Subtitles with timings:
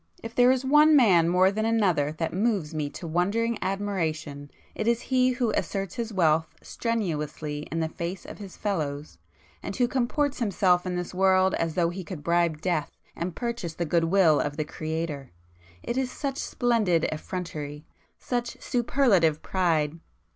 [0.23, 4.87] If there is one man more than another that moves me to wondering admiration it
[4.87, 9.19] is he who asserts his wealth strenuously in the face of his fellows,
[9.61, 13.75] and who comports himself in this world as though he could bribe death and purchase
[13.75, 15.29] the good will of the Creator.
[15.83, 19.99] It is such splendid effrontery,—such superlative pride!